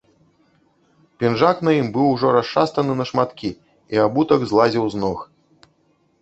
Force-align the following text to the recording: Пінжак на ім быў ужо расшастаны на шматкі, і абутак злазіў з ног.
Пінжак 1.19 1.57
на 1.67 1.71
ім 1.79 1.87
быў 1.97 2.07
ужо 2.13 2.31
расшастаны 2.37 2.93
на 3.03 3.07
шматкі, 3.11 3.49
і 3.97 4.03
абутак 4.07 4.41
злазіў 4.53 4.83
з 4.97 5.05
ног. 5.05 5.19